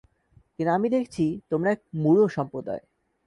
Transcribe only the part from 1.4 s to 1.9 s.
তোমরা এক